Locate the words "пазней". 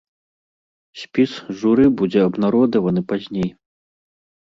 3.15-3.49